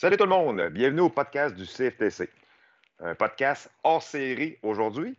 [0.00, 2.30] Salut tout le monde, bienvenue au podcast du CFTC.
[3.00, 5.14] Un podcast hors série aujourd'hui.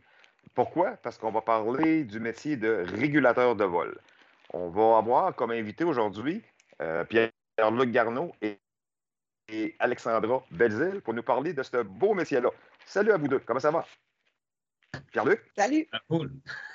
[0.55, 0.97] Pourquoi?
[1.03, 3.95] Parce qu'on va parler du métier de régulateur de vol.
[4.53, 6.41] On va avoir comme invité aujourd'hui
[6.81, 8.57] euh, Pierre-Luc Garneau et,
[9.49, 12.49] et, Alexandra Belzile pour nous parler de ce beau métier-là.
[12.83, 13.85] Salut à vous deux, comment ça va?
[15.11, 15.43] Pierre-Luc?
[15.55, 15.87] Salut!
[16.09, 16.31] Cool.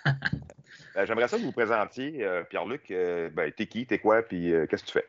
[0.06, 2.24] euh, J'aimerais ça que vous vous présentiez.
[2.24, 5.06] Euh, Pierre-Luc, euh, ben, t'es qui, t'es quoi, puis euh, qu'est-ce que tu fais?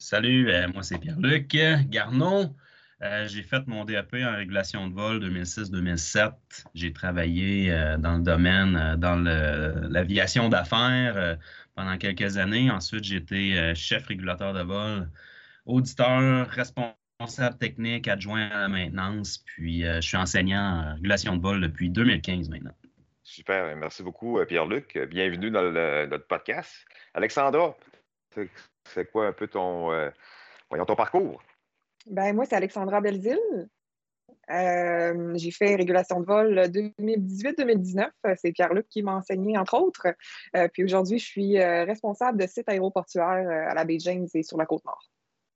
[0.00, 1.48] Salut, euh, moi c'est Pierre-Luc
[1.88, 2.54] Garnon.
[3.02, 6.32] Euh, j'ai fait mon DAP en régulation de vol 2006-2007.
[6.74, 11.36] J'ai travaillé euh, dans le domaine, dans l'aviation d'affaires
[11.74, 12.70] pendant quelques années.
[12.70, 15.10] Ensuite, j'ai été chef régulateur de vol,
[15.66, 19.38] auditeur, responsable technique, adjoint à la maintenance.
[19.38, 22.74] Puis, je suis enseignant en régulation de vol depuis 2015 maintenant.
[23.24, 24.96] Super, merci beaucoup, Pierre-Luc.
[25.10, 26.72] Bienvenue dans notre podcast.
[27.14, 27.76] Alexandra,
[28.84, 30.10] c'est quoi un peu ton, euh,
[30.68, 31.42] voyons, ton parcours?
[32.06, 33.68] Ben, moi, c'est Alexandra Belzile.
[34.50, 38.08] Euh, j'ai fait régulation de vol 2018-2019.
[38.36, 40.06] C'est Pierre-Luc qui m'a enseigné, entre autres.
[40.56, 44.26] Euh, puis aujourd'hui, je suis euh, responsable de site aéroportuaire euh, à la baie James
[44.34, 45.10] et sur la Côte-Nord.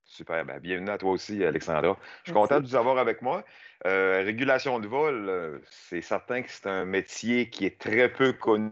[0.05, 0.45] Super.
[0.45, 1.97] Ben, bienvenue à toi aussi, Alexandra.
[2.25, 2.49] Je suis Merci.
[2.49, 3.45] content de vous avoir avec moi.
[3.87, 8.71] Euh, régulation de vol, c'est certain que c'est un métier qui est très peu connu.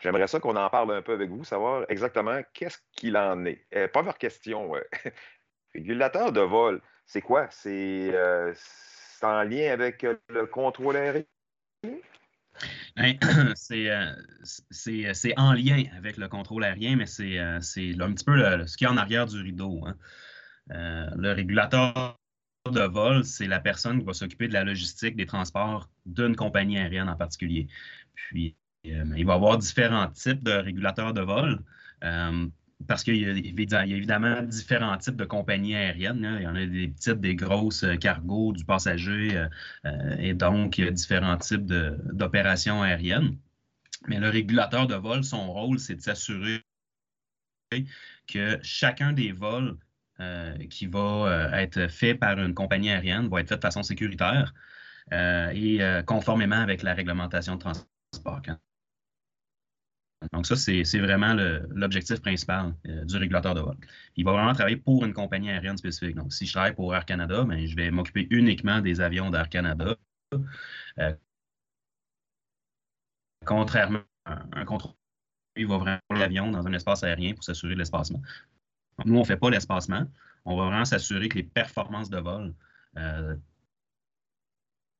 [0.00, 3.66] J'aimerais ça qu'on en parle un peu avec vous, savoir exactement qu'est-ce qu'il en est.
[3.74, 4.72] Euh, première question.
[5.74, 7.48] Régulateur de vol, c'est quoi?
[7.50, 8.54] C'est euh,
[9.22, 11.24] en lien avec le contrôle aérien?
[12.96, 13.18] Ben,
[13.54, 18.76] c'est euh, en lien avec le contrôle aérien, mais c'est euh, un petit peu ce
[18.76, 19.84] qui est en arrière du rideau.
[19.86, 19.96] Hein.
[20.70, 22.18] Euh, le régulateur
[22.70, 26.78] de vol, c'est la personne qui va s'occuper de la logistique des transports d'une compagnie
[26.78, 27.66] aérienne en particulier.
[28.14, 31.62] Puis, euh, il va y avoir différents types de régulateurs de vol.
[32.04, 32.48] Euh,
[32.86, 33.24] parce qu'il y,
[33.74, 36.24] a évidemment différents types de compagnies aériennes.
[36.24, 36.36] Hein.
[36.38, 39.46] Il y en a des petites, des grosses euh, cargos, du passager,
[39.84, 43.36] euh, et donc il y a différents types d'opérations aériennes.
[44.08, 46.64] Mais le régulateur de vol, son rôle, c'est de s'assurer
[48.26, 49.76] que chacun des vols
[50.20, 54.52] euh, qui va être fait par une compagnie aérienne va être fait de façon sécuritaire
[55.10, 58.40] et conformément avec la réglementation de transport.
[60.32, 61.34] Donc, ça, c'est vraiment
[61.70, 63.76] l'objectif principal euh, du régulateur de vol.
[64.16, 66.16] Il va vraiment travailler pour une compagnie aérienne spécifique.
[66.16, 69.48] Donc, si je travaille pour Air Canada, ben, je vais m'occuper uniquement des avions d'Air
[69.48, 69.96] Canada.
[70.98, 71.14] Euh,
[73.44, 74.94] contrairement à un contrôle,
[75.56, 78.22] il va vraiment l'avion dans un espace aérien pour s'assurer de l'espacement.
[79.04, 80.06] Nous, on ne fait pas l'espacement.
[80.44, 82.54] On va vraiment s'assurer que les performances de vol
[82.96, 83.36] euh,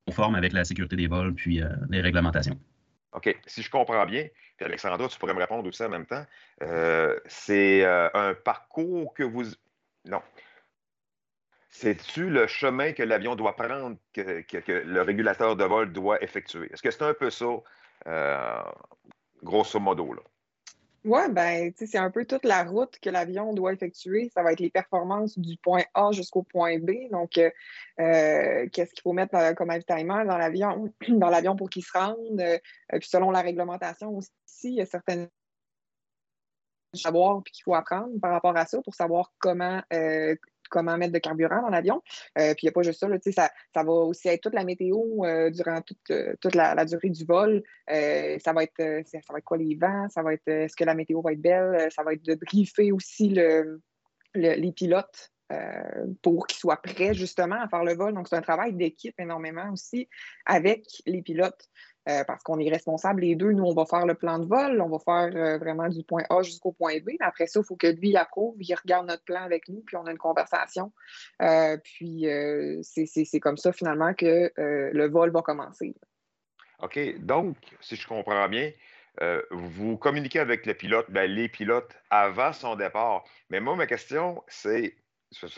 [0.06, 2.58] conforment avec la sécurité des vols puis euh, les réglementations.
[3.12, 3.36] OK.
[3.46, 6.24] Si je comprends bien, puis Alexandra, tu pourrais me répondre aussi en même temps,
[6.62, 9.44] euh, c'est euh, un parcours que vous.
[10.04, 10.22] Non.
[11.68, 16.70] C'est-tu le chemin que l'avion doit prendre, que, que, le régulateur de vol doit effectuer?
[16.72, 17.46] Est-ce que c'est un peu ça,
[18.06, 18.62] euh,
[19.42, 20.12] grosso modo?
[20.12, 20.22] Là?
[21.04, 24.30] Oui, ben, c'est un peu toute la route que l'avion doit effectuer.
[24.32, 27.10] Ça va être les performances du point A jusqu'au point B.
[27.10, 27.50] Donc, euh,
[28.72, 32.40] qu'est-ce qu'il faut mettre comme avitaillement dans l'avion, dans l'avion pour qu'il se rende.
[32.40, 32.58] Euh,
[33.00, 34.32] puis selon la réglementation aussi,
[34.64, 35.28] il y a certaines
[36.94, 40.36] savoir puis qu'il faut apprendre par rapport à ça pour savoir comment euh,
[40.72, 42.02] comment mettre de carburant dans l'avion.
[42.38, 44.64] Euh, puis il n'y a pas juste ça, ça, ça va aussi être toute la
[44.64, 47.62] météo euh, durant toute, euh, toute la, durée du vol.
[47.86, 50.94] ça, va être, ça va être quoi les vents, ça va être est-ce que la
[50.94, 53.80] météo va être belle, ça va être de briefer aussi le,
[54.34, 55.30] les pilotes
[56.22, 58.14] pour qu'ils soient prêts justement à faire le vol.
[58.14, 60.08] Donc, c'est un travail d'équipe énormément aussi
[60.46, 61.68] avec les pilotes.
[62.08, 63.52] Euh, parce qu'on est responsable les deux.
[63.52, 66.24] Nous, on va faire le plan de vol, on va faire euh, vraiment du point
[66.30, 67.10] A jusqu'au point B.
[67.10, 69.96] Mais après ça, il faut que lui approuve, il regarde notre plan avec nous, puis
[69.96, 70.92] on a une conversation.
[71.42, 72.26] Euh, puis
[72.82, 75.94] c'est comme ça finalement que le vol va commencer.
[76.80, 76.98] OK.
[77.20, 78.72] Donc, si je comprends bien,
[79.52, 83.22] vous communiquez avec le pilote, ben, les pilotes avant son départ.
[83.50, 84.96] Mais moi, ma question, c'est
[85.32, 85.48] ça,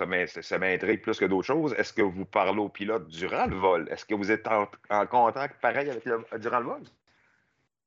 [0.43, 1.75] ça m'intrigue plus que d'autres choses.
[1.77, 3.89] Est-ce que vous parlez au pilote durant le vol?
[3.91, 4.67] Est-ce que vous êtes en,
[5.07, 6.05] contact pareil avec
[6.41, 6.83] durant le vol?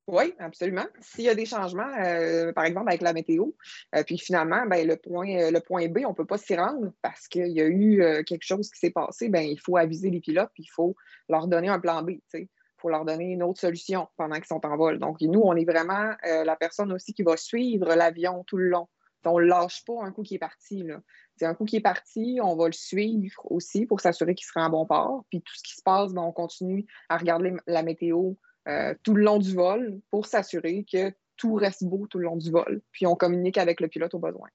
[0.08, 0.86] Oui, absolument.
[1.02, 3.48] S'il y a des changements, euh, par exemple avec la météo,
[3.94, 6.56] euh, puis finalement, ben, le, point, euh, le point B, on ne peut pas s'y
[6.56, 10.10] rendre parce qu'il y a eu quelque chose qui s'est passé, ben, il faut aviser
[10.10, 10.96] les pilotes, puis il faut
[11.28, 12.12] leur donner un plan B.
[12.34, 12.48] Il
[12.78, 14.98] faut leur donner une autre solution pendant qu'ils sont en vol.
[15.00, 18.88] Donc, nous, on est vraiment la personne aussi qui va suivre l'avion tout le long.
[19.26, 20.84] On ne lâche pas un coup qui est parti.
[20.84, 21.02] Là.
[21.38, 24.66] C'est un coup qui est parti, on va le suivre aussi pour s'assurer qu'il sera
[24.66, 25.24] en bon port.
[25.30, 28.34] Puis tout ce qui se passe, ben, on continue à regarder la météo
[28.68, 32.38] euh, tout le long du vol pour s'assurer que tout reste beau tout le long
[32.38, 32.82] du vol.
[32.92, 34.50] Puis on communique avec le pilote au besoin.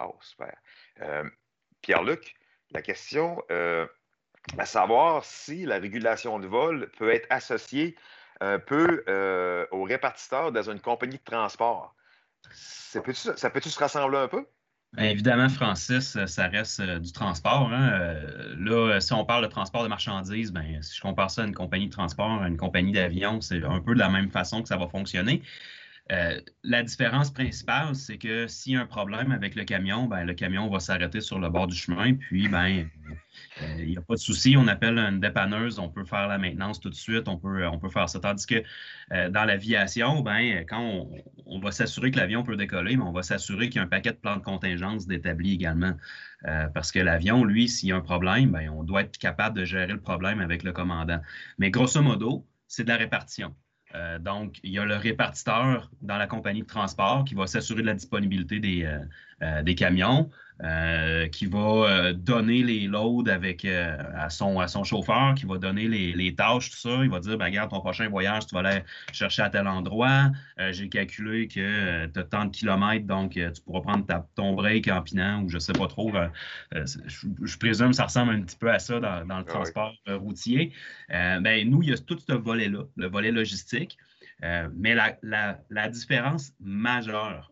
[0.00, 0.56] Oh, super.
[1.02, 1.24] Euh,
[1.82, 2.34] Pierre-Luc,
[2.70, 3.38] la question
[4.58, 7.96] à savoir si la régulation de vol peut être associée
[8.40, 9.04] un peu
[9.70, 11.94] au répartiteur dans une compagnie de transport.
[12.52, 14.46] Ça peut-tu se rassembler un peu?
[14.96, 17.72] Ben, évidemment, Francis, euh, ça reste euh, du transport.
[17.72, 17.90] Hein.
[17.94, 21.46] Euh, là, si on parle de transport de marchandises, ben, si je compare ça à
[21.46, 24.62] une compagnie de transport, à une compagnie d'avion, c'est un peu de la même façon
[24.62, 25.42] que ça va fonctionner.
[26.62, 30.34] La différence principale, c'est que s'il y a un problème avec le camion, ben, le
[30.34, 32.86] camion va s'arrêter sur le bord du chemin, puis ben,
[33.62, 36.38] euh, il n'y a pas de souci, on appelle une dépanneuse, on peut faire la
[36.38, 38.20] maintenance tout de suite, on peut, on faire ça.
[38.20, 38.62] Tandis que
[39.12, 41.08] euh, dans l'aviation, ben, quand
[41.46, 43.88] on, va s'assurer que l'avion peut décoller, mais on va s'assurer qu'il y a un
[43.88, 45.94] paquet de plans de contingence d'établi également.
[46.74, 49.64] parce que l'avion, lui, s'il y a un problème, ben, on doit être capable de
[49.64, 51.20] gérer le problème avec le commandant.
[51.58, 53.54] Mais grosso modo, c'est de la répartition.
[53.94, 57.82] Euh, donc, il y a le répartiteur dans la compagnie de transport qui va s'assurer
[57.82, 58.98] de la disponibilité euh,
[59.42, 60.30] euh, des camions.
[60.62, 65.58] Euh, qui va euh, donner les loads avec, à, son, à son chauffeur, qui va
[65.58, 67.02] donner les, tâches, tout ça.
[67.02, 70.30] Il va dire ben, Regarde, ton prochain voyage, tu vas aller chercher à tel endroit.
[70.70, 74.06] J'ai calculé que tu as tant de kilomètres, donc tu pourras prendre
[74.36, 76.12] ton break en pinant ou je ne sais pas trop.
[76.72, 80.72] Je, présume que ça ressemble un petit peu à ça dans, le ah transport routier.
[81.08, 83.98] ben, nous, il y a tout ce volet-là, le volet logistique.
[84.40, 87.50] mais la, la différence majeure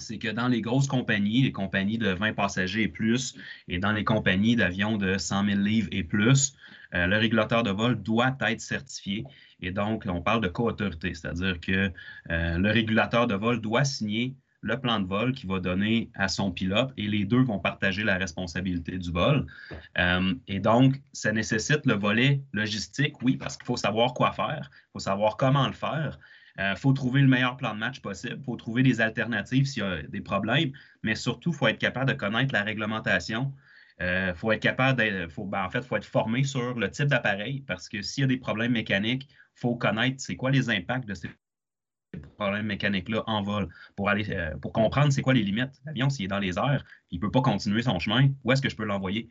[0.00, 3.34] c'est que dans les grosses compagnies, les compagnies de 20 passagers et plus,
[3.68, 6.54] et dans les compagnies d'avions de 100 000 livres et plus,
[6.94, 9.24] euh, le régulateur de vol doit être certifié.
[9.60, 11.92] Et donc, on parle de co-autorité, c'est-à-dire que
[12.30, 16.28] euh, le régulateur de vol doit signer le plan de vol qu'il va donner à
[16.28, 19.46] son pilote et les deux vont partager la responsabilité du vol.
[19.98, 24.70] Euh, et donc, ça nécessite le volet logistique, oui, parce qu'il faut savoir quoi faire,
[24.70, 26.18] il faut savoir comment le faire,
[26.56, 28.36] il euh, faut trouver le meilleur plan de match possible.
[28.38, 31.78] Il faut trouver des alternatives s'il y a des problèmes, mais surtout, il faut être
[31.78, 33.52] capable de connaître la réglementation.
[34.00, 35.28] Euh, faut être capable d'être.
[35.44, 38.26] Ben, en fait, faut être formé sur le type d'appareil parce que s'il y a
[38.26, 41.28] des problèmes mécaniques, il faut connaître c'est quoi les impacts de ces
[42.38, 45.80] problèmes mécaniques-là en vol pour aller euh, pour comprendre c'est quoi les limites.
[45.84, 48.62] L'avion, s'il est dans les airs, il ne peut pas continuer son chemin, où est-ce
[48.62, 49.28] que je peux l'envoyer?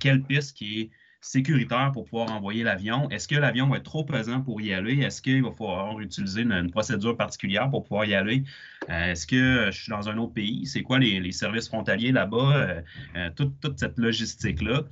[0.00, 0.90] quelle piste qui est
[1.20, 3.08] sécuritaire pour pouvoir envoyer l'avion.
[3.10, 5.00] Est-ce que l'avion va être trop pesant pour y aller?
[5.00, 8.44] Est-ce qu'il va falloir utiliser une, procédure particulière pour pouvoir y aller?
[8.88, 10.66] Euh, est-ce que je suis dans un autre pays?
[10.66, 12.56] C'est quoi les, services frontaliers là-bas?
[12.56, 12.82] Euh,
[13.16, 14.84] euh, toute, cette logistique-là,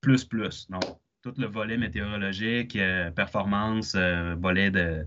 [0.00, 0.68] plus, plus.
[0.70, 0.84] Donc,
[1.22, 2.78] tout le volet météorologique,
[3.16, 5.06] performance, volet de,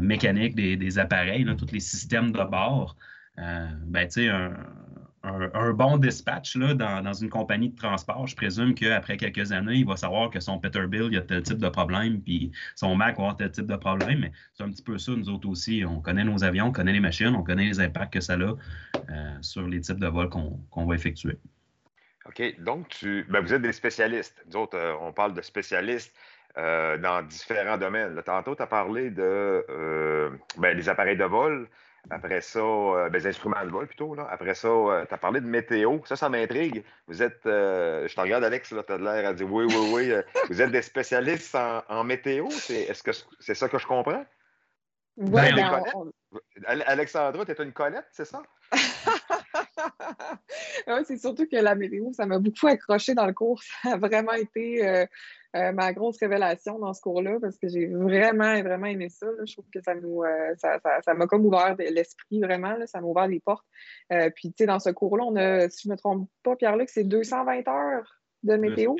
[0.00, 2.96] mécanique des, appareils, tous les systèmes de bord.
[3.36, 4.54] ben, tu sais, un,
[5.22, 9.86] un, bon dispatch là, dans, une compagnie de transport, je présume qu'après quelques années, il
[9.86, 13.16] va savoir que son Peterbilt, il y a tel type de problème, puis son Mac
[13.16, 14.20] va avoir tel type de problème.
[14.20, 15.84] Mais c'est un petit peu ça, nous autres aussi.
[15.86, 18.36] On connaît nos avions, on connaît les machines, on connaît les impacts que ça a
[18.36, 18.56] euh,
[19.42, 21.36] sur les types de vols qu'on va effectuer.
[22.26, 22.54] OK.
[22.60, 24.42] Donc, tu, ben, vous êtes des spécialistes.
[24.46, 26.14] Nous autres, euh, on parle de spécialistes.
[26.58, 28.20] Euh, dans différents domaines.
[28.24, 29.64] tantôt, tu as parlé de
[30.58, 31.68] ben, appareils de vol,
[32.08, 34.14] après ça, euh, ben, les instruments de vol plutôt.
[34.14, 34.26] Là.
[34.30, 35.98] Après ça, euh, tu as parlé de météo.
[36.04, 36.82] Ça, ça m'intrigue.
[37.06, 40.12] Vous êtes, euh, je te regarde, Alex, tu as l'air à dire oui, oui, oui.
[40.50, 42.48] vous êtes des spécialistes en, météo.
[42.48, 44.24] Est-ce que c'est ça que je comprends?
[45.16, 48.40] Oui, ben, ben Alexandra, tu es une collette, c'est ça?
[50.86, 53.60] oui, c'est surtout que la météo, ça m'a beaucoup accroché dans le cours.
[53.62, 55.06] Ça a vraiment été
[55.56, 59.26] euh, ma grosse révélation dans ce cours-là parce que j'ai vraiment, vraiment aimé ça.
[59.44, 63.26] Je trouve que ça nous, euh, ça, m'a comme ouvert l'esprit vraiment, ça m'a ouvert
[63.26, 63.66] les portes.
[64.12, 66.54] Euh, puis, tu sais, dans ce cours-là, on a, si je ne me trompe pas,
[66.54, 68.94] Pierre-Luc, c'est 220 heures de météo.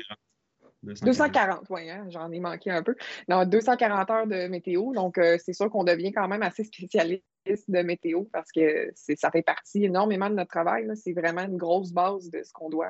[0.83, 2.95] 240, oui, hein, j'en ai manqué un peu.
[3.27, 4.93] Non, 240 heures de météo.
[4.93, 7.23] Donc, c'est sûr qu'on devient quand même assez spécialiste
[7.67, 10.87] de météo parce que ça fait partie énormément de notre travail.
[10.95, 12.89] C'est vraiment une grosse base de ce qu'on doit,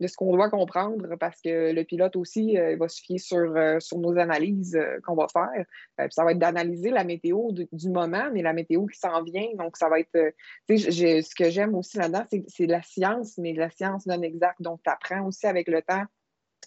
[0.00, 4.16] doit comprendre parce que le pilote aussi euh, va se fier sur, euh, sur nos
[4.18, 6.10] analyses euh, qu'on va faire.
[6.10, 9.48] ça va être d'analyser la météo du moment, mais la météo qui s'en vient.
[9.58, 10.32] Donc, ça va être.
[10.68, 14.60] ce que j'aime aussi là-dedans, c'est la science, mais la science non exacte.
[14.62, 16.04] Donc, tu apprends aussi avec le temps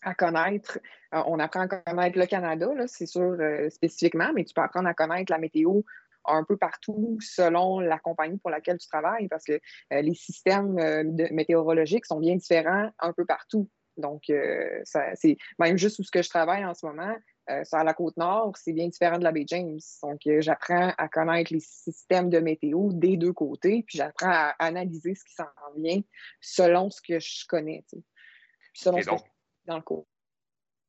[0.03, 0.79] à connaître.
[1.11, 3.37] on apprend à connaître le Canada, c'est sûr,
[3.69, 5.81] spécifiquement, mais tu peux apprendre à connaître la météo
[6.27, 9.59] un peu partout selon la compagnie pour laquelle tu travailles parce que
[9.93, 13.69] euh, les systèmes euh, météorologiques sont bien différents un peu partout.
[13.95, 17.15] Donc, euh, c'est même juste où ce que je travaille en ce moment,
[17.63, 19.79] sur la côte nord, c'est bien différent de la baie James.
[20.03, 25.15] Donc, j'apprends à connaître les systèmes de météo des deux côtés, puis j'apprends à analyser
[25.15, 25.45] ce qui s'en
[25.77, 26.01] vient
[26.41, 27.85] selon ce que je connais,
[28.73, 29.23] selon ce que je
[29.67, 30.07] dans le cours.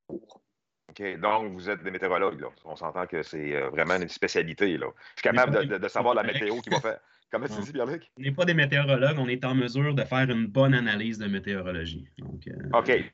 [0.09, 1.21] OK.
[1.21, 2.41] Donc, vous êtes des météorologues.
[2.41, 2.49] Là.
[2.65, 4.79] On s'entend que c'est euh, vraiment une spécialité.
[4.79, 4.87] Là.
[5.17, 7.01] Je suis capable de, savoir la météo qui va faire.
[7.31, 8.11] Comment tu dis, Pierre-Luc?
[8.17, 11.27] On n'est pas des météorologues, on est en mesure de faire une bonne analyse de
[11.27, 12.09] météorologie.
[12.19, 13.13] Donc, OK.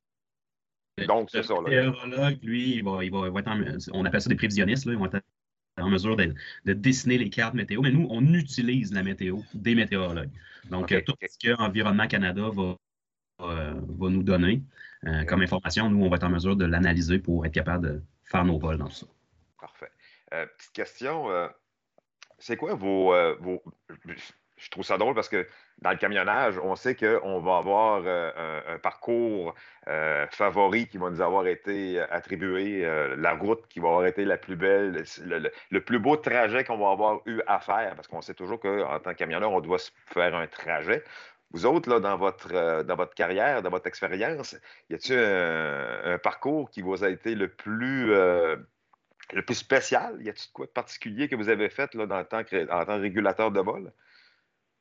[1.08, 1.54] Donc, c'est ça.
[1.54, 3.60] Le météorologue, lui, il va, il va, être en,
[3.92, 5.20] on appelle ça des prévisionnistes, là, ils vont être
[5.78, 6.32] en mesure de,
[6.64, 10.30] dessiner les cartes météo, mais nous, on utilise la météo des météorologues.
[10.70, 12.76] Donc, tout ce que Environnement Canada va,
[13.40, 14.62] va nous donner
[15.06, 18.02] euh, comme information, nous, on va être en mesure de l'analyser pour être capable de
[18.24, 19.06] faire nos vols dans tout ça.
[19.60, 19.90] Parfait.
[20.32, 21.48] Euh, petite question, euh,
[22.38, 23.14] c'est quoi vos,
[24.56, 25.46] Je trouve ça drôle parce que
[25.78, 29.54] dans le camionnage, on sait qu'on va avoir un, parcours
[30.30, 32.82] favori qui va nous avoir été attribué,
[33.16, 35.04] la route qui va avoir été la plus belle,
[35.70, 39.00] le, plus beau trajet qu'on va avoir eu à faire, parce qu'on sait toujours qu'en
[39.00, 41.02] tant que camionneur, on doit faire un trajet.
[41.54, 44.56] Vous autres, là, dans, votre, euh, dans votre carrière, dans votre expérience,
[44.90, 48.56] y a-t-il un, parcours qui vous a été le plus, euh,
[49.32, 50.20] le plus spécial?
[50.20, 53.52] Y a-t-il quoi de particulier que vous avez fait là, dans en tant que régulateur
[53.52, 53.92] de vol?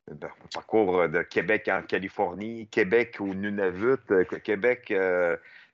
[0.09, 0.15] Un
[0.51, 4.87] parcours de Québec en Californie, Québec au Nunavut, euh, Québec,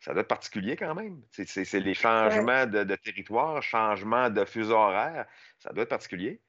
[0.02, 1.22] ça doit être particulier quand même.
[1.32, 5.26] C'est les changements de, de, territoire, changements de fuseau horaire,
[5.60, 6.42] ça doit être particulier.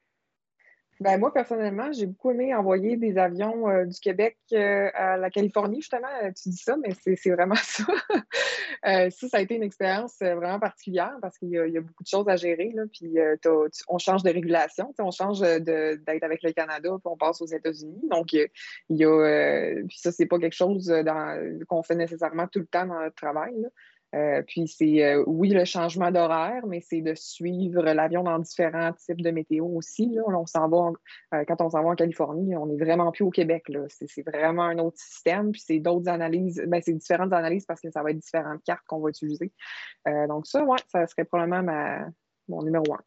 [1.01, 5.31] Ben, moi, personnellement, j'ai beaucoup aimé envoyer des avions euh, du Québec euh, à la
[5.31, 6.07] Californie, justement.
[6.21, 7.83] Euh, tu dis ça, mais c'est vraiment ça.
[8.83, 12.29] ça, ça a été une expérience vraiment particulière parce qu'il y, a beaucoup de choses
[12.29, 12.71] à gérer.
[12.75, 13.15] Là, puis
[13.87, 14.93] on change de régulation.
[14.99, 18.07] On change d'être avec le Canada, puis on passe aux États-Unis.
[18.07, 18.47] Donc, il
[18.91, 19.73] y a.
[19.87, 20.93] puis ça, c'est pas quelque chose
[21.67, 23.59] qu'on fait nécessairement tout le temps dans notre travail.
[23.59, 23.69] Là.
[24.13, 28.91] Euh, puis c'est, euh, oui, le changement d'horaire, mais c'est de suivre l'avion dans différents
[28.93, 30.09] types de météo aussi.
[30.13, 30.23] Là.
[30.27, 30.91] On s'en va,
[31.33, 33.69] euh, quand on s'en va en Californie, on n'est vraiment plus au Québec.
[33.69, 33.85] Là.
[33.87, 35.51] C'est, vraiment un autre système.
[35.51, 38.85] Puis c'est d'autres analyses, ben, c'est différentes analyses parce que ça va être différentes cartes
[38.87, 39.51] qu'on va utiliser.
[40.27, 42.07] donc ça, ouais, ça serait probablement ma,
[42.47, 43.01] mon numéro un.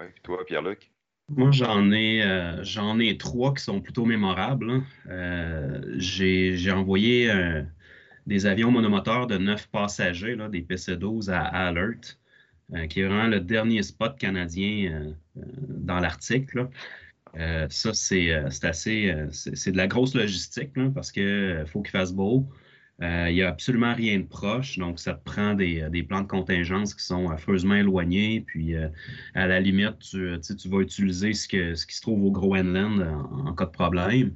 [0.00, 0.90] Oui, toi, Pierre-Luc?
[1.28, 2.22] Moi, j'en ai,
[2.62, 4.82] j'en ai trois qui sont plutôt mémorables.
[5.96, 7.30] j'ai, j'ai envoyé
[8.26, 12.18] des avions monomoteurs de 9 passagers, des PC-12 à Alert,
[12.74, 16.50] euh, qui est vraiment le dernier spot canadien euh, euh, dans l'Arctique.
[17.34, 19.14] ça, c'est assez.
[19.32, 22.48] c'est de la grosse logistique parce qu'il faut qu'il fasse beau.
[23.00, 26.94] Il n'y a absolument rien de proche, donc ça te prend des, plans de contingence
[26.94, 28.44] qui sont affreusement éloignés.
[28.46, 28.76] Puis,
[29.34, 33.64] à la limite, tu, vas utiliser ce, qui se trouve au Groenland en, en cas
[33.64, 34.34] de problème.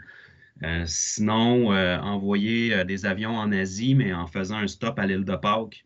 [0.62, 5.06] Euh, sinon, euh, envoyer euh, des avions en Asie, mais en faisant un stop à
[5.06, 5.84] l'île de Pâques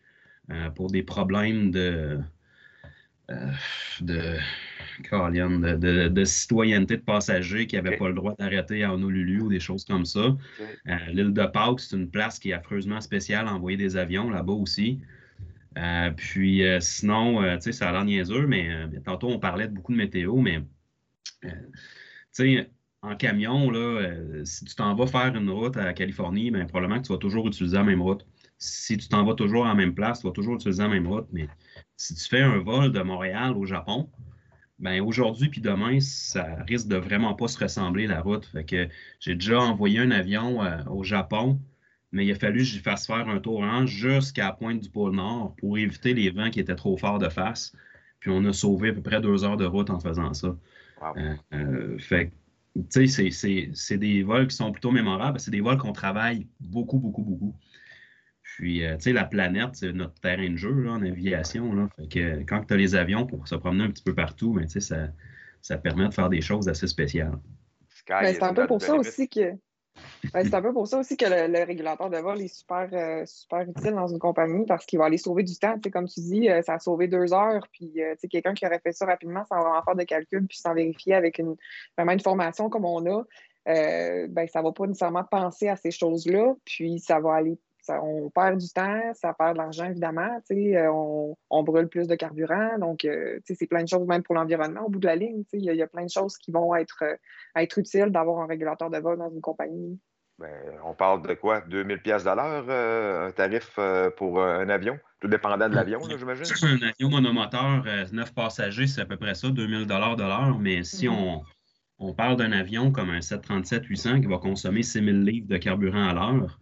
[0.75, 2.19] pour des problèmes de,
[4.01, 4.37] de,
[6.09, 9.85] de, citoyenneté de passagers qui n'avaient pas le droit d'arrêter à Honolulu ou des choses
[9.85, 10.37] comme ça.
[11.13, 14.55] l'île de Pâques, c'est une place qui est affreusement spéciale à envoyer des avions là-bas
[14.55, 14.99] aussi.
[16.17, 19.99] puis sinon, tu sais, ça a l'air niaiseux, mais tantôt on parlait de beaucoup de
[19.99, 20.65] météo, mais
[21.43, 21.49] tu
[22.33, 22.71] sais,
[23.03, 27.01] en camion, là, euh, si tu t'en vas faire une route à Californie, bien, probablement
[27.01, 28.27] que tu vas toujours utiliser la même route.
[28.59, 31.07] Si tu t'en vas toujours à la même place, tu vas toujours utiliser la même
[31.07, 31.27] route.
[31.33, 31.49] Mais
[31.97, 34.11] si tu fais un vol de Montréal au Japon,
[34.79, 38.45] ben aujourd'hui puis demain, ça risque de vraiment pas se ressembler la route.
[38.47, 38.89] Fait que
[39.19, 41.59] j'ai déjà envoyé un avion euh, au Japon,
[42.13, 45.15] mais il a fallu que j'y fasse faire un tour jusqu'à la pointe du pôle
[45.15, 47.75] Nord pour éviter les vents qui étaient trop forts de face.
[48.21, 50.55] Puis on a sauvé à peu près deux heures de route en faisant ça.
[51.55, 52.31] Euh, fait
[52.91, 53.31] tu sais,
[53.75, 55.41] c'est des vols qui sont plutôt mémorables.
[55.41, 57.57] C'est des vols qu'on travaille beaucoup, beaucoup, beaucoup.
[58.43, 61.73] Puis, euh, tu sais, la planète, c'est notre terrain de jeu en aviation.
[61.73, 61.89] Là.
[61.97, 64.69] Fait que quand tu as les avions pour se promener un petit peu partout, ben,
[64.69, 65.09] ça,
[65.61, 67.39] ça permet de faire des choses assez spéciales.
[68.09, 69.53] Ben, c'est un peu pour ça aussi que
[70.33, 73.63] c'est un peu pour ça aussi que le, régulateur de vol est super, euh, super
[73.63, 75.77] utile dans une compagnie parce qu'il va aller sauver du temps.
[75.93, 77.67] comme tu dis, euh, ça a sauvé deux heures.
[77.73, 80.75] Puis euh, quelqu'un qui aurait fait ça rapidement sans vraiment faire de calcul puis sans
[80.75, 81.57] vérifier avec une,
[81.97, 83.25] vraiment une formation comme on a,
[83.67, 86.55] ben, ça ne va pas nécessairement penser à ces choses-là.
[86.65, 87.59] Puis ça va aller
[88.03, 90.41] on perd du temps, ça perd de l'argent, évidemment.
[90.51, 92.79] On, on, brûle plus de carburant.
[92.79, 93.07] Donc,
[93.45, 95.45] c'est plein de choses, même pour l'environnement, au bout de la ligne.
[95.53, 97.05] Il y, a plein de choses qui vont être,
[97.57, 99.99] être utiles d'avoir un régulateur de vol dans une compagnie.
[100.41, 100.49] Ben,
[100.87, 101.61] on parle de quoi?
[101.69, 106.01] 2000 pièces de l'heure, euh, un tarif euh, pour un avion, tout dépendant de l'avion,
[106.17, 106.47] j'imagine?
[106.63, 110.59] Un avion monomoteur, 9 euh, passagers, c'est à peu près ça, 2000 de l'heure.
[110.59, 111.43] Mais si mm-hmm.
[111.99, 116.15] on, parle d'un avion comme un 737-800 qui va consommer 6000 livres de carburant à
[116.15, 116.59] l'heure,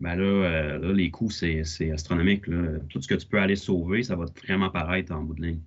[0.00, 2.44] ben là, les coûts, c'est astronomique.
[2.88, 5.60] Tout ce que tu peux aller sauver, ça va vraiment paraître en bout de ligne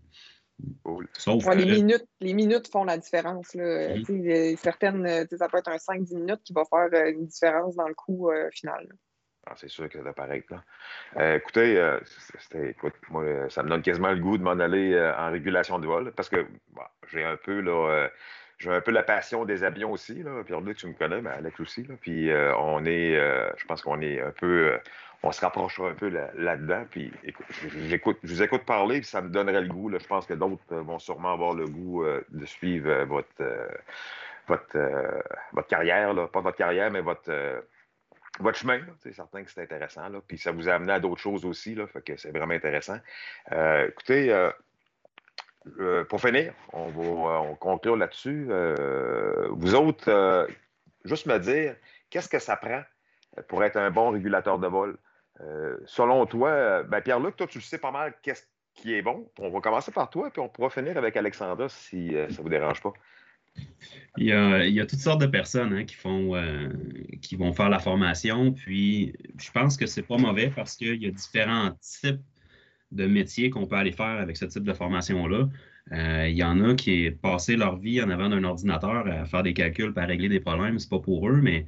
[1.55, 3.53] les, minutes, les minutes font la différence.
[3.55, 3.95] Là.
[3.97, 4.55] Mhm.
[4.57, 7.93] Certaines, ça peut être un 5-10 minutes qui va faire euh, une différence dans le
[7.93, 8.87] coût euh, final.
[9.45, 10.53] Ah, c'est sûr que ça doit paraître.
[11.17, 11.75] Euh, écoutez,
[13.49, 16.45] ça me donne quasiment le goût de m'en aller en régulation de vol parce que
[17.11, 18.09] j'ai un peu là,
[18.63, 20.23] j'ai un peu la passion des avions aussi.
[20.23, 20.43] Là.
[20.45, 21.83] Pierre-Luc, tu me connais, mais Alex aussi.
[21.83, 21.95] Là.
[21.99, 23.15] Puis on est,
[23.57, 24.79] je pense qu'on est un peu,
[25.21, 26.85] on se rapprochera un peu là-dedans.
[26.89, 29.89] puis écoute, je vous écoute parler, puis ça me donnerait le goût.
[29.89, 29.99] Là.
[29.99, 33.43] Je pense que d'autres vont sûrement avoir le goût de suivre votre,
[34.47, 34.77] votre,
[35.51, 36.27] votre carrière, là.
[36.27, 37.31] pas votre carrière, mais votre
[38.39, 38.79] votre chemin.
[39.01, 40.09] C'est certain que c'est intéressant.
[40.09, 40.19] Là.
[40.27, 41.75] Puis ça vous a amené à d'autres choses aussi.
[41.75, 42.97] Là, fait que c'est vraiment intéressant.
[43.51, 44.51] Euh, écoutez, euh,
[45.79, 48.49] euh, pour finir, on va on conclure là-dessus.
[49.49, 50.47] vous autres,
[51.05, 51.75] juste me dire,
[52.09, 52.81] qu'est-ce que ça prend
[53.47, 54.97] pour être un bon régulateur de vol?
[55.85, 58.43] selon toi, ben Pierre-Luc, toi, tu sais pas mal qu'est-ce
[58.75, 59.29] qui est bon.
[59.39, 62.49] On va commencer par toi, puis on pourra finir avec Alexandra si ça ne vous
[62.49, 62.93] dérange pas.
[64.17, 66.69] Il y, a, toutes sortes de personnes hein, qui, font, euh,
[67.21, 68.51] qui vont faire la formation.
[68.51, 72.21] Puis, je pense que c'est pas mauvais parce qu'il y a différents types
[72.93, 75.49] de métiers qu'on peut aller faire avec ce type de formation-là.
[75.91, 79.43] Euh, il y en a qui passé leur vie en avant d'un ordinateur à faire
[79.43, 80.79] des calculs, à régler des problèmes.
[80.79, 81.65] C'est pas pour eux, mais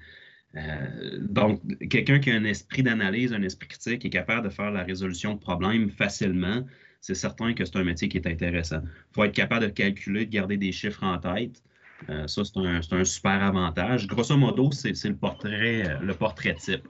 [0.55, 4.53] euh, donc, quelqu'un qui a un esprit d'analyse, un esprit critique, qui est capable de
[4.53, 6.63] faire la résolution de problèmes facilement,
[7.01, 8.79] c'est certain que c'est un métier qui est intéressant.
[8.83, 11.61] Il faut être capable de calculer, de garder des chiffres en tête.
[12.09, 14.07] Euh, ça, c'est un, super avantage.
[14.07, 16.87] Grosso modo, c'est le portrait, le portrait type.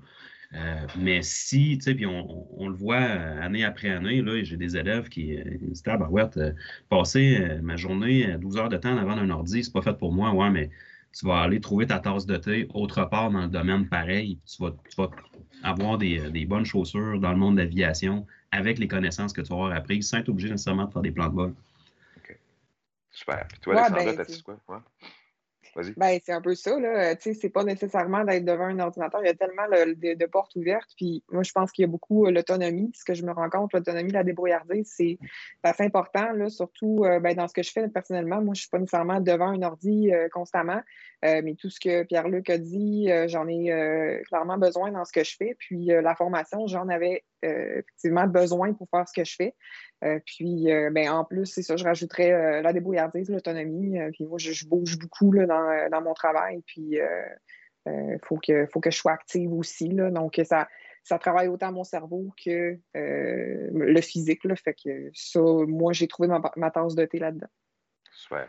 [0.53, 4.77] Euh, mais si, tu sais, puis on, le voit année après année, là, j'ai des
[4.77, 6.23] élèves qui disent Ah, ben ouais,
[6.89, 10.31] passer ma journée 12 heures de temps avant un ordi, c'est pas fait pour moi,
[10.31, 10.69] ouais, mais
[11.17, 14.39] tu vas aller trouver ta tasse de thé autre part dans le domaine pareil.
[14.45, 15.09] Tu vas,
[15.63, 19.49] avoir des, des, bonnes chaussures dans le monde de l'aviation avec les connaissances que tu
[19.49, 21.53] vas avoir apprises sans être obligé nécessairement de faire des plans de vol.
[23.15, 23.47] Super.
[23.47, 24.83] Puis toi, Alexandra, t'as dit quoi?
[25.98, 27.15] Ben, c'est un peu ça, là.
[27.15, 29.20] Tu sais, c'est pas nécessairement d'être devant un ordinateur.
[29.22, 30.89] Il y a tellement de, portes ouvertes.
[30.96, 32.91] Puis moi, je pense qu'il y a beaucoup euh, l'autonomie.
[32.96, 35.17] Ce que je me rends compte, l'autonomie, la débrouillardise, c'est
[35.63, 38.41] assez important, là, surtout euh, ben, dans ce que je fais personnellement.
[38.41, 40.82] Moi, je suis pas nécessairement devant un ordi euh, constamment.
[41.23, 45.36] mais tout ce que Pierre-Luc a dit, j'en ai clairement besoin dans ce que je
[45.36, 45.56] fais.
[45.58, 49.55] Puis la formation, j'en avais effectivement besoin pour faire ce que je fais.
[50.03, 53.97] Euh, puis, euh, ben, en plus, c'est ça, je rajouterais euh, la débrouillardise, l'autonomie.
[54.13, 55.45] puis moi, je, bouge beaucoup là,
[55.89, 56.62] dans, mon travail.
[56.67, 56.99] Puis,
[57.88, 59.89] il faut, que, faut que je sois active aussi.
[59.89, 60.67] Là, donc, ça,
[61.03, 64.43] ça travaille autant mon cerveau que le physique.
[64.43, 67.49] Là, fait que ça, moi, j'ai trouvé ma, tasse de thé là-dedans.
[68.12, 68.47] Super.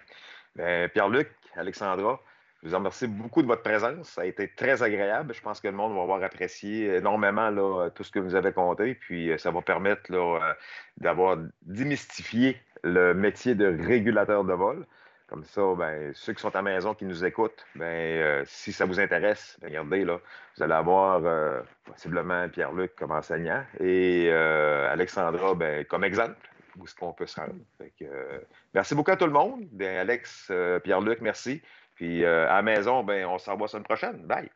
[0.54, 2.20] Ben, Pierre-Luc, Alexandra,
[2.62, 4.09] je vous remercie beaucoup de votre présence.
[4.09, 5.35] Ça a été très agréable.
[5.35, 7.53] Je pense que le monde va avoir apprécié énormément
[7.90, 8.95] tout ce que vous avez compté.
[8.95, 10.53] Puis euh, ça va permettre euh,
[10.97, 14.87] d'avoir démystifié le métier de régulateur de vol.
[15.29, 18.73] Comme ça, ben, ceux qui sont à la maison, qui nous écoutent, ben, euh, si
[18.73, 25.55] ça vous intéresse, ben, regardez, vous allez avoir possiblement Pierre-Luc comme enseignant et Alexandra
[25.88, 26.37] comme exemple
[26.79, 27.55] où est-ce qu'on peut se rendre.
[28.75, 29.66] merci beaucoup à tout le monde.
[29.81, 30.53] Alex,
[30.85, 31.62] Pierre-Luc, merci.
[31.96, 34.18] Puis euh, à maison, ben, on se revoit semaine prochaine.
[34.26, 34.50] Bye!